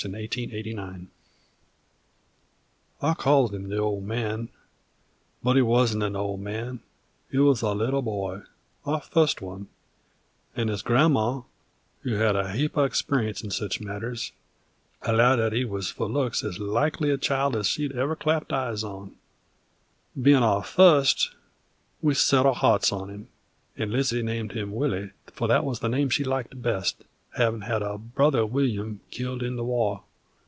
1885. 0.03 0.73
+THE 0.73 0.79
OLD 0.79 0.79
MAN+ 0.89 0.97
THE 0.97 0.97
OLD 0.97 0.97
MAN 0.97 1.05
I 3.11 3.13
called 3.23 3.53
him 3.53 3.69
the 3.69 3.77
Old 3.77 4.03
Man, 4.03 4.49
but 5.43 5.55
he 5.55 5.61
wuzn't 5.61 6.01
an 6.01 6.15
old 6.15 6.39
man; 6.41 6.79
he 7.29 7.37
wuz 7.37 7.57
a 7.61 7.69
little 7.75 8.01
boy 8.01 8.41
our 8.83 9.01
fust 9.01 9.43
one; 9.43 9.67
'nd 10.59 10.71
his 10.71 10.81
gran'ma, 10.81 11.43
who'd 11.99 12.17
had 12.19 12.35
a 12.35 12.51
heap 12.51 12.77
of 12.77 12.85
experience 12.87 13.43
in 13.43 13.51
sich 13.51 13.79
matters, 13.79 14.31
allowed 15.03 15.35
that 15.35 15.53
he 15.53 15.63
wuz 15.65 15.91
for 15.93 16.09
looks 16.09 16.43
as 16.43 16.57
likely 16.57 17.11
a 17.11 17.17
child 17.19 17.55
as 17.55 17.67
she'd 17.67 17.91
ever 17.91 18.15
clapped 18.15 18.51
eyes 18.51 18.83
on. 18.83 19.11
Bein' 20.19 20.41
our 20.41 20.63
fust, 20.63 21.35
we 22.01 22.15
sot 22.15 22.47
our 22.47 22.55
hearts 22.55 22.91
on 22.91 23.11
him, 23.11 23.27
and 23.77 23.91
Lizzie 23.91 24.23
named 24.23 24.53
him 24.53 24.71
Willie, 24.73 25.11
for 25.31 25.47
that 25.47 25.63
wuz 25.63 25.75
the 25.79 25.87
name 25.89 26.09
she 26.09 26.23
liked 26.23 26.59
best, 26.59 27.03
havin' 27.37 27.61
had 27.61 27.81
a 27.81 27.97
brother 27.97 28.45
Willyum 28.45 28.99
killed 29.09 29.41
in 29.41 29.55
the 29.55 29.63
war. 29.63 30.03